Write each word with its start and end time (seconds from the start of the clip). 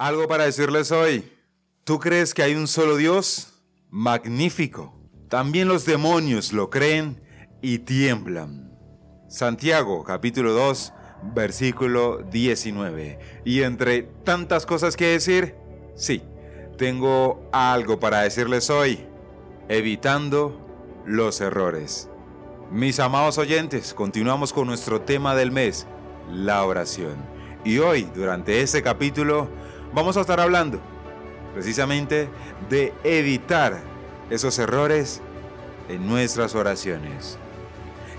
Algo 0.00 0.26
para 0.28 0.46
decirles 0.46 0.92
hoy. 0.92 1.30
¿Tú 1.84 1.98
crees 1.98 2.32
que 2.32 2.42
hay 2.42 2.54
un 2.54 2.66
solo 2.66 2.96
Dios? 2.96 3.52
Magnífico. 3.90 4.98
También 5.28 5.68
los 5.68 5.84
demonios 5.84 6.54
lo 6.54 6.70
creen 6.70 7.22
y 7.60 7.80
tiemblan. 7.80 8.72
Santiago 9.28 10.02
capítulo 10.02 10.54
2 10.54 10.94
versículo 11.34 12.22
19. 12.30 13.18
Y 13.44 13.60
entre 13.60 14.04
tantas 14.24 14.64
cosas 14.64 14.96
que 14.96 15.08
decir, 15.08 15.54
sí, 15.94 16.22
tengo 16.78 17.46
algo 17.52 18.00
para 18.00 18.22
decirles 18.22 18.70
hoy, 18.70 19.06
evitando 19.68 21.02
los 21.04 21.42
errores. 21.42 22.08
Mis 22.70 23.00
amados 23.00 23.36
oyentes, 23.36 23.92
continuamos 23.92 24.54
con 24.54 24.66
nuestro 24.66 25.02
tema 25.02 25.34
del 25.34 25.52
mes, 25.52 25.86
la 26.32 26.64
oración. 26.64 27.16
Y 27.66 27.80
hoy, 27.80 28.08
durante 28.14 28.62
este 28.62 28.82
capítulo, 28.82 29.50
vamos 29.92 30.16
a 30.16 30.20
estar 30.20 30.40
hablando 30.40 30.80
precisamente 31.54 32.28
de 32.68 32.92
evitar 33.04 33.80
esos 34.30 34.58
errores 34.58 35.20
en 35.88 36.06
nuestras 36.06 36.54
oraciones. 36.54 37.38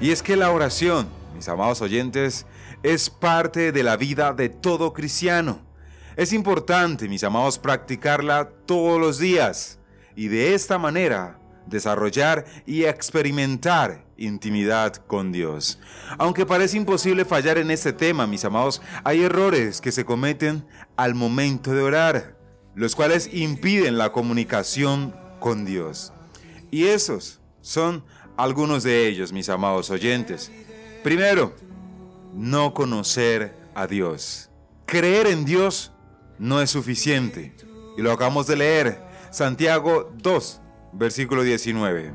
Y 0.00 0.10
es 0.10 0.22
que 0.22 0.36
la 0.36 0.50
oración, 0.50 1.08
mis 1.34 1.48
amados 1.48 1.80
oyentes, 1.80 2.46
es 2.82 3.10
parte 3.10 3.72
de 3.72 3.82
la 3.82 3.96
vida 3.96 4.32
de 4.32 4.48
todo 4.48 4.92
cristiano. 4.92 5.60
Es 6.16 6.32
importante, 6.32 7.08
mis 7.08 7.22
amados, 7.22 7.58
practicarla 7.58 8.50
todos 8.66 9.00
los 9.00 9.18
días 9.18 9.78
y 10.16 10.28
de 10.28 10.54
esta 10.54 10.78
manera 10.78 11.39
desarrollar 11.66 12.44
y 12.66 12.84
experimentar 12.84 14.04
intimidad 14.16 14.96
con 14.96 15.32
Dios. 15.32 15.78
Aunque 16.18 16.46
parece 16.46 16.76
imposible 16.76 17.24
fallar 17.24 17.58
en 17.58 17.70
este 17.70 17.92
tema, 17.92 18.26
mis 18.26 18.44
amados, 18.44 18.82
hay 19.04 19.22
errores 19.22 19.80
que 19.80 19.92
se 19.92 20.04
cometen 20.04 20.66
al 20.96 21.14
momento 21.14 21.72
de 21.72 21.82
orar, 21.82 22.36
los 22.74 22.94
cuales 22.94 23.30
impiden 23.32 23.98
la 23.98 24.12
comunicación 24.12 25.14
con 25.38 25.64
Dios. 25.64 26.12
Y 26.70 26.84
esos 26.84 27.40
son 27.60 28.04
algunos 28.36 28.82
de 28.82 29.06
ellos, 29.08 29.32
mis 29.32 29.48
amados 29.48 29.90
oyentes. 29.90 30.50
Primero, 31.02 31.54
no 32.34 32.74
conocer 32.74 33.54
a 33.74 33.86
Dios. 33.86 34.50
Creer 34.86 35.26
en 35.26 35.44
Dios 35.44 35.92
no 36.38 36.60
es 36.60 36.70
suficiente. 36.70 37.54
Y 37.96 38.02
lo 38.02 38.12
acabamos 38.12 38.46
de 38.46 38.56
leer, 38.56 39.02
Santiago 39.30 40.12
2, 40.18 40.60
versículo 40.92 41.42
19. 41.42 42.12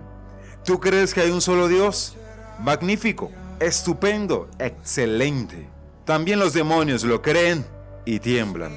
¿Tú 0.64 0.80
crees 0.80 1.14
que 1.14 1.22
hay 1.22 1.32
un 1.32 1.42
solo 1.42 1.68
Dios? 1.68 2.18
Magnífico, 2.60 3.32
estupendo, 3.60 4.50
excelente. 4.60 5.68
También 6.06 6.40
los 6.40 6.54
demonios 6.54 7.04
lo 7.04 7.22
creen 7.22 7.66
y 8.06 8.20
tiemblan. 8.20 8.74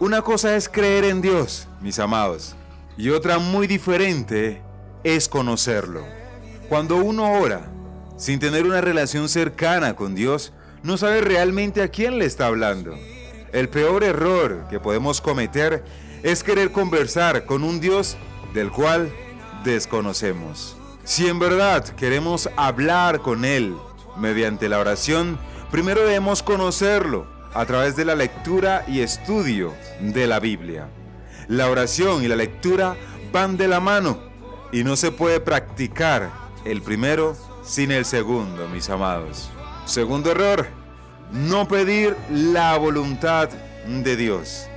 Una 0.00 0.22
cosa 0.22 0.56
es 0.56 0.68
creer 0.68 1.04
en 1.04 1.22
Dios, 1.22 1.68
mis 1.80 1.98
amados, 1.98 2.56
y 2.96 3.10
otra 3.10 3.38
muy 3.38 3.66
diferente 3.66 4.60
es 5.04 5.28
conocerlo. 5.28 6.02
Cuando 6.68 6.96
uno 6.96 7.32
ora 7.32 7.70
sin 8.16 8.38
tener 8.38 8.64
una 8.64 8.80
relación 8.80 9.28
cercana 9.28 9.94
con 9.94 10.14
Dios, 10.14 10.52
no 10.82 10.96
sabe 10.96 11.20
realmente 11.20 11.82
a 11.82 11.88
quién 11.88 12.18
le 12.18 12.24
está 12.24 12.46
hablando. 12.46 12.94
El 13.52 13.68
peor 13.68 14.04
error 14.04 14.66
que 14.70 14.80
podemos 14.80 15.20
cometer 15.20 15.84
es 16.22 16.42
querer 16.42 16.72
conversar 16.72 17.46
con 17.46 17.64
un 17.64 17.80
Dios 17.80 18.16
del 18.54 18.70
cual 18.70 19.12
desconocemos. 19.64 20.76
Si 21.04 21.28
en 21.28 21.38
verdad 21.38 21.84
queremos 21.84 22.48
hablar 22.56 23.20
con 23.20 23.44
Él 23.44 23.76
mediante 24.16 24.68
la 24.68 24.78
oración, 24.78 25.38
primero 25.70 26.02
debemos 26.02 26.42
conocerlo 26.42 27.26
a 27.54 27.66
través 27.66 27.96
de 27.96 28.04
la 28.04 28.14
lectura 28.14 28.84
y 28.86 29.00
estudio 29.00 29.74
de 30.00 30.26
la 30.26 30.40
Biblia. 30.40 30.88
La 31.48 31.68
oración 31.68 32.22
y 32.22 32.28
la 32.28 32.36
lectura 32.36 32.96
van 33.32 33.56
de 33.56 33.68
la 33.68 33.80
mano 33.80 34.18
y 34.70 34.84
no 34.84 34.96
se 34.96 35.10
puede 35.10 35.40
practicar 35.40 36.30
el 36.64 36.82
primero 36.82 37.36
sin 37.64 37.90
el 37.90 38.04
segundo, 38.04 38.68
mis 38.68 38.88
amados. 38.88 39.50
Segundo 39.84 40.30
error, 40.30 40.66
no 41.32 41.66
pedir 41.66 42.16
la 42.30 42.76
voluntad 42.76 43.48
de 43.86 44.16
Dios. 44.16 44.68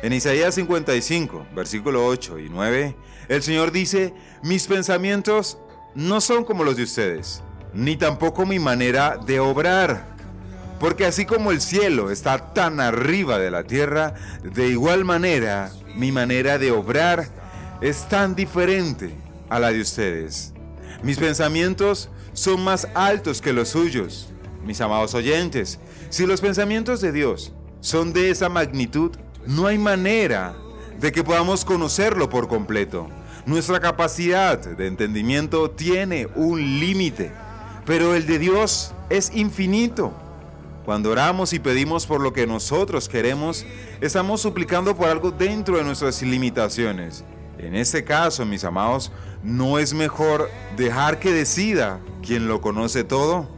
En 0.00 0.12
Isaías 0.12 0.54
55, 0.54 1.46
versículo 1.56 2.06
8 2.06 2.38
y 2.38 2.48
9, 2.48 2.94
el 3.28 3.42
Señor 3.42 3.72
dice, 3.72 4.14
mis 4.42 4.66
pensamientos 4.68 5.58
no 5.96 6.20
son 6.20 6.44
como 6.44 6.62
los 6.62 6.76
de 6.76 6.84
ustedes, 6.84 7.42
ni 7.74 7.96
tampoco 7.96 8.46
mi 8.46 8.60
manera 8.60 9.18
de 9.18 9.40
obrar. 9.40 10.16
Porque 10.78 11.04
así 11.04 11.26
como 11.26 11.50
el 11.50 11.60
cielo 11.60 12.12
está 12.12 12.52
tan 12.54 12.78
arriba 12.78 13.38
de 13.38 13.50
la 13.50 13.64
tierra, 13.64 14.14
de 14.44 14.68
igual 14.68 15.04
manera 15.04 15.72
mi 15.96 16.12
manera 16.12 16.58
de 16.58 16.70
obrar 16.70 17.26
es 17.80 18.08
tan 18.08 18.36
diferente 18.36 19.10
a 19.48 19.58
la 19.58 19.72
de 19.72 19.80
ustedes. 19.80 20.52
Mis 21.02 21.18
pensamientos 21.18 22.08
son 22.32 22.62
más 22.62 22.86
altos 22.94 23.42
que 23.42 23.52
los 23.52 23.70
suyos. 23.70 24.32
Mis 24.64 24.80
amados 24.80 25.14
oyentes, 25.14 25.80
si 26.08 26.24
los 26.24 26.40
pensamientos 26.40 27.00
de 27.00 27.10
Dios 27.10 27.52
son 27.80 28.12
de 28.12 28.30
esa 28.30 28.48
magnitud, 28.48 29.16
no 29.48 29.66
hay 29.66 29.78
manera 29.78 30.54
de 31.00 31.10
que 31.10 31.24
podamos 31.24 31.64
conocerlo 31.64 32.28
por 32.28 32.48
completo. 32.48 33.08
Nuestra 33.46 33.80
capacidad 33.80 34.58
de 34.58 34.86
entendimiento 34.86 35.70
tiene 35.70 36.28
un 36.34 36.60
límite, 36.78 37.32
pero 37.86 38.14
el 38.14 38.26
de 38.26 38.38
Dios 38.38 38.92
es 39.08 39.34
infinito. 39.34 40.12
Cuando 40.84 41.10
oramos 41.10 41.54
y 41.54 41.60
pedimos 41.60 42.06
por 42.06 42.20
lo 42.20 42.34
que 42.34 42.46
nosotros 42.46 43.08
queremos, 43.08 43.64
estamos 44.02 44.42
suplicando 44.42 44.94
por 44.94 45.08
algo 45.08 45.30
dentro 45.30 45.78
de 45.78 45.84
nuestras 45.84 46.20
limitaciones. 46.20 47.24
En 47.56 47.74
este 47.74 48.04
caso, 48.04 48.44
mis 48.44 48.64
amados, 48.64 49.10
¿no 49.42 49.78
es 49.78 49.94
mejor 49.94 50.50
dejar 50.76 51.20
que 51.20 51.32
decida 51.32 52.00
quien 52.22 52.48
lo 52.48 52.60
conoce 52.60 53.02
todo? 53.02 53.48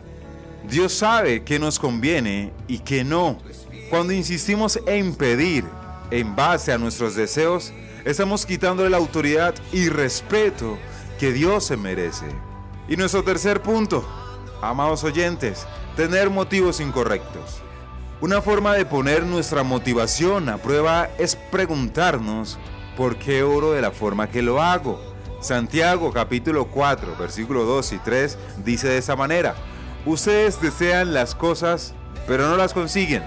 Dios 0.69 0.93
sabe 0.93 1.43
qué 1.43 1.59
nos 1.59 1.81
conviene 1.81 2.53
y 2.69 2.79
qué 2.79 3.03
no. 3.03 3.39
Cuando 3.91 4.13
insistimos 4.13 4.79
en 4.87 5.17
pedir 5.17 5.65
en 6.11 6.35
base 6.35 6.73
a 6.73 6.79
nuestros 6.79 7.15
deseos, 7.15 7.73
estamos 8.05 8.47
quitándole 8.47 8.91
la 8.91 8.97
autoridad 8.97 9.55
y 9.73 9.89
respeto 9.89 10.79
que 11.19 11.33
Dios 11.33 11.65
se 11.67 11.77
merece. 11.77 12.27
Y 12.89 12.97
nuestro 12.97 13.23
tercer 13.23 13.63
punto, 13.63 14.07
amados 14.63 15.05
oyentes, 15.05 15.67
tener 15.97 16.31
motivos 16.31 16.81
incorrectos. 16.81 17.63
Una 18.21 18.43
forma 18.43 18.75
de 18.75 18.85
poner 18.85 19.25
nuestra 19.25 19.63
motivación 19.63 20.49
a 20.49 20.59
prueba 20.59 21.09
es 21.19 21.37
preguntarnos 21.37 22.59
por 22.97 23.17
qué 23.17 23.43
oro 23.43 23.73
de 23.73 23.81
la 23.81 23.93
forma 23.93 24.29
que 24.29 24.43
lo 24.43 24.61
hago. 24.61 25.01
Santiago 25.41 26.13
capítulo 26.13 26.67
4 26.67 27.17
versículo 27.19 27.65
2 27.65 27.93
y 27.93 27.99
3 27.99 28.39
dice 28.65 28.89
de 28.89 28.99
esa 28.99 29.17
manera, 29.17 29.55
ustedes 30.05 30.61
desean 30.61 31.15
las 31.15 31.35
cosas 31.35 31.95
pero 32.27 32.47
no 32.49 32.57
las 32.57 32.75
consiguen. 32.75 33.23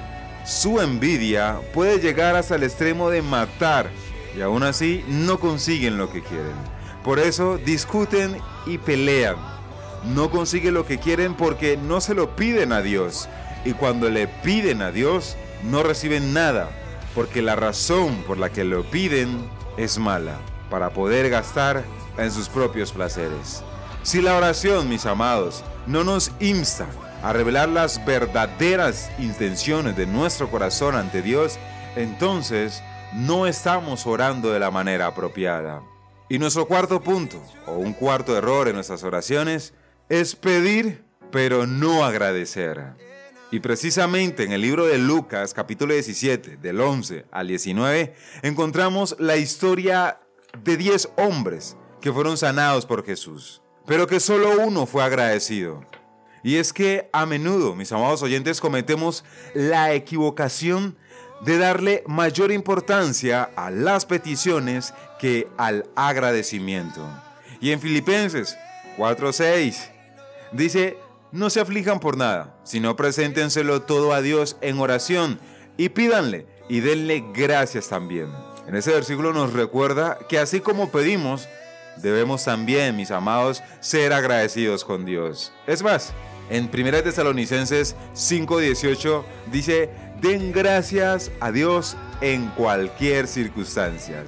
Su 0.45 0.81
envidia 0.81 1.59
puede 1.73 1.99
llegar 1.99 2.35
hasta 2.35 2.55
el 2.55 2.63
extremo 2.63 3.09
de 3.09 3.21
matar 3.21 3.89
y 4.35 4.41
aún 4.41 4.63
así 4.63 5.05
no 5.07 5.39
consiguen 5.39 5.97
lo 5.97 6.11
que 6.11 6.21
quieren. 6.21 6.55
Por 7.03 7.19
eso 7.19 7.57
discuten 7.57 8.37
y 8.65 8.77
pelean. 8.77 9.37
No 10.03 10.29
consiguen 10.29 10.73
lo 10.73 10.85
que 10.85 10.99
quieren 10.99 11.35
porque 11.35 11.77
no 11.77 12.01
se 12.01 12.13
lo 12.13 12.35
piden 12.35 12.73
a 12.73 12.81
Dios. 12.81 13.29
Y 13.63 13.71
cuando 13.71 14.09
le 14.09 14.27
piden 14.27 14.81
a 14.81 14.91
Dios, 14.91 15.37
no 15.63 15.81
reciben 15.81 16.33
nada, 16.33 16.69
porque 17.15 17.41
la 17.41 17.55
razón 17.55 18.23
por 18.27 18.37
la 18.37 18.49
que 18.49 18.65
lo 18.65 18.83
piden 18.83 19.49
es 19.77 19.97
mala, 19.97 20.35
para 20.69 20.89
poder 20.89 21.29
gastar 21.29 21.85
en 22.17 22.31
sus 22.31 22.49
propios 22.49 22.91
placeres. 22.91 23.63
Si 24.01 24.21
la 24.21 24.35
oración, 24.35 24.89
mis 24.89 25.05
amados, 25.05 25.63
no 25.87 26.03
nos 26.03 26.31
insta 26.41 26.87
a 27.23 27.31
revelar 27.31 27.69
las 27.69 28.03
verdaderas 28.05 29.09
intenciones 29.17 29.95
de 29.95 30.05
nuestro 30.05 30.51
corazón 30.51 30.95
ante 30.95 31.21
Dios, 31.21 31.57
entonces 31.95 32.83
no 33.13 33.47
estamos 33.47 34.05
orando 34.05 34.51
de 34.51 34.59
la 34.59 34.71
manera 34.71 35.07
apropiada. 35.07 35.81
Y 36.27 36.37
nuestro 36.37 36.67
cuarto 36.67 37.01
punto, 37.01 37.41
o 37.65 37.73
un 37.73 37.93
cuarto 37.93 38.37
error 38.37 38.67
en 38.67 38.75
nuestras 38.75 39.03
oraciones, 39.03 39.73
es 40.09 40.35
pedir 40.35 41.05
pero 41.31 41.65
no 41.65 42.03
agradecer. 42.03 42.93
Y 43.51 43.61
precisamente 43.61 44.43
en 44.43 44.51
el 44.51 44.61
libro 44.61 44.85
de 44.85 44.97
Lucas, 44.97 45.53
capítulo 45.53 45.93
17, 45.93 46.57
del 46.57 46.81
11 46.81 47.25
al 47.31 47.47
19, 47.47 48.13
encontramos 48.41 49.15
la 49.17 49.37
historia 49.37 50.19
de 50.61 50.75
10 50.75 51.09
hombres 51.17 51.77
que 52.01 52.11
fueron 52.11 52.37
sanados 52.37 52.85
por 52.85 53.05
Jesús, 53.05 53.61
pero 53.85 54.07
que 54.07 54.19
solo 54.19 54.59
uno 54.59 54.85
fue 54.85 55.03
agradecido. 55.03 55.85
Y 56.43 56.57
es 56.57 56.73
que 56.73 57.09
a 57.13 57.25
menudo, 57.25 57.73
mis 57.73 57.91
amados 57.91 58.21
oyentes, 58.21 58.59
cometemos 58.59 59.23
la 59.53 59.93
equivocación 59.93 60.97
de 61.41 61.57
darle 61.57 62.03
mayor 62.07 62.51
importancia 62.51 63.49
a 63.55 63.71
las 63.71 64.05
peticiones 64.05 64.93
que 65.19 65.47
al 65.57 65.89
agradecimiento. 65.95 67.01
Y 67.59 67.71
en 67.71 67.79
Filipenses 67.79 68.57
4:6 68.97 69.89
dice, 70.51 70.97
no 71.31 71.49
se 71.49 71.59
aflijan 71.59 71.99
por 71.99 72.17
nada, 72.17 72.55
sino 72.63 72.95
preséntenselo 72.95 73.81
todo 73.81 74.13
a 74.13 74.21
Dios 74.21 74.57
en 74.61 74.79
oración 74.79 75.39
y 75.77 75.89
pídanle 75.89 76.45
y 76.69 76.79
denle 76.81 77.23
gracias 77.33 77.89
también. 77.89 78.29
En 78.67 78.75
ese 78.75 78.91
versículo 78.91 79.33
nos 79.33 79.53
recuerda 79.53 80.19
que 80.29 80.39
así 80.39 80.59
como 80.59 80.91
pedimos, 80.91 81.47
debemos 81.97 82.45
también, 82.45 82.95
mis 82.95 83.11
amados, 83.11 83.61
ser 83.81 84.13
agradecidos 84.13 84.85
con 84.85 85.05
Dios. 85.05 85.51
Es 85.67 85.83
más, 85.83 86.13
en 86.49 86.69
1 86.71 87.03
Tesalonicenses 87.03 87.95
5:18 88.13 89.23
dice, 89.51 89.89
den 90.21 90.51
gracias 90.51 91.31
a 91.39 91.51
Dios 91.51 91.97
en 92.21 92.47
cualquier 92.49 93.27
circunstancia. 93.27 94.23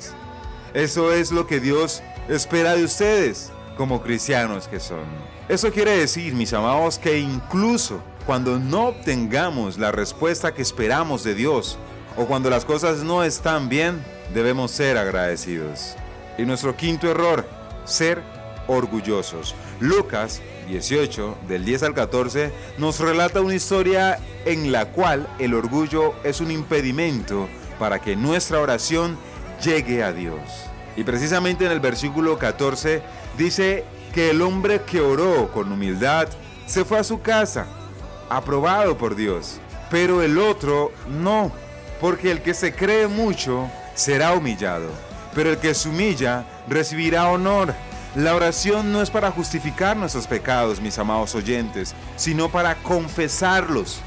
Eso 0.73 1.13
es 1.13 1.31
lo 1.31 1.47
que 1.47 1.59
Dios 1.59 2.03
espera 2.27 2.75
de 2.75 2.83
ustedes 2.83 3.51
como 3.77 4.01
cristianos 4.01 4.67
que 4.67 4.79
son. 4.79 5.05
Eso 5.47 5.71
quiere 5.71 5.97
decir, 5.97 6.33
mis 6.33 6.53
amados, 6.53 6.97
que 6.97 7.19
incluso 7.19 8.01
cuando 8.25 8.59
no 8.59 8.87
obtengamos 8.87 9.77
la 9.77 9.91
respuesta 9.91 10.53
que 10.53 10.61
esperamos 10.61 11.23
de 11.23 11.35
Dios 11.35 11.77
o 12.17 12.25
cuando 12.25 12.49
las 12.49 12.65
cosas 12.65 13.03
no 13.03 13.23
están 13.23 13.69
bien, 13.69 14.03
debemos 14.33 14.71
ser 14.71 14.97
agradecidos. 14.97 15.95
Y 16.37 16.43
nuestro 16.43 16.75
quinto 16.75 17.09
error, 17.09 17.47
ser 17.85 18.21
orgullosos. 18.67 19.55
Lucas 19.79 20.41
18, 20.67 21.37
del 21.47 21.65
10 21.65 21.83
al 21.83 21.93
14, 21.93 22.51
nos 22.77 22.99
relata 22.99 23.41
una 23.41 23.55
historia 23.55 24.19
en 24.45 24.71
la 24.71 24.87
cual 24.87 25.27
el 25.39 25.53
orgullo 25.53 26.13
es 26.23 26.41
un 26.41 26.51
impedimento 26.51 27.47
para 27.79 27.99
que 27.99 28.15
nuestra 28.15 28.59
oración 28.59 29.17
llegue 29.63 30.03
a 30.03 30.11
Dios. 30.11 30.39
Y 30.95 31.03
precisamente 31.03 31.65
en 31.65 31.71
el 31.71 31.79
versículo 31.79 32.37
14 32.37 33.01
dice 33.37 33.83
que 34.13 34.29
el 34.29 34.41
hombre 34.41 34.81
que 34.83 35.01
oró 35.01 35.51
con 35.51 35.71
humildad 35.71 36.27
se 36.65 36.85
fue 36.85 36.99
a 36.99 37.03
su 37.03 37.21
casa, 37.21 37.67
aprobado 38.29 38.97
por 38.97 39.15
Dios, 39.15 39.59
pero 39.89 40.21
el 40.21 40.37
otro 40.37 40.91
no, 41.21 41.51
porque 41.99 42.31
el 42.31 42.41
que 42.41 42.53
se 42.53 42.73
cree 42.73 43.07
mucho 43.07 43.69
será 43.93 44.33
humillado, 44.33 44.89
pero 45.33 45.51
el 45.51 45.57
que 45.57 45.73
se 45.73 45.89
humilla 45.89 46.45
recibirá 46.67 47.29
honor. 47.29 47.73
La 48.15 48.33
oración 48.33 48.93
no 48.93 49.01
es 49.01 49.09
para 49.09 49.29
justificar 49.29 49.97
nuestros 49.97 50.25
pecados, 50.25 50.79
mis 50.79 50.97
amados 50.97 51.35
oyentes, 51.35 51.93
sino 52.15 52.47
para 52.47 52.75
confesarlos. 52.75 53.99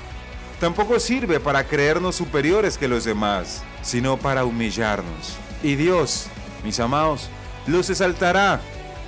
Tampoco 0.60 0.98
sirve 0.98 1.40
para 1.40 1.64
creernos 1.64 2.16
superiores 2.16 2.78
que 2.78 2.88
los 2.88 3.04
demás, 3.04 3.62
sino 3.82 4.16
para 4.16 4.46
humillarnos. 4.46 5.36
Y 5.62 5.74
Dios, 5.74 6.28
mis 6.64 6.80
amados, 6.80 7.28
los 7.66 7.90
exaltará 7.90 8.62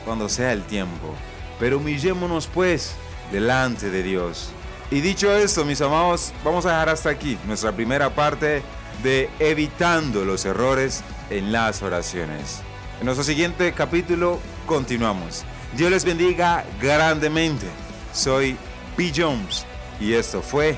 cuando 0.05 0.29
sea 0.29 0.52
el 0.52 0.64
tiempo. 0.64 1.14
Pero 1.58 1.79
humillémonos 1.79 2.46
pues 2.46 2.93
delante 3.32 3.91
de 3.91 4.03
Dios. 4.03 4.50
Y 4.91 5.00
dicho 5.00 5.35
esto, 5.35 5.64
mis 5.64 5.81
amados, 5.81 6.35
vamos 6.44 6.67
a 6.67 6.73
dejar 6.73 6.91
hasta 6.91 7.08
aquí 7.08 7.38
nuestra 7.46 7.73
primera 7.73 8.11
parte 8.11 8.62
de 9.03 9.31
evitando 9.38 10.26
los 10.26 10.44
errores 10.44 11.03
en 11.31 11.53
las 11.53 11.81
oraciones. 11.81 12.61
En 12.99 13.06
nuestro 13.06 13.25
siguiente 13.25 13.73
capítulo 13.73 14.41
continuamos. 14.70 15.44
Dios 15.76 15.90
les 15.90 16.05
bendiga 16.05 16.64
grandemente. 16.81 17.67
Soy 18.12 18.56
P. 18.96 19.12
Jones 19.14 19.67
y 19.99 20.12
esto 20.12 20.40
fue 20.40 20.76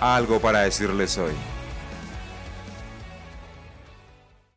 algo 0.00 0.40
para 0.40 0.62
decirles 0.62 1.16
hoy. 1.18 1.51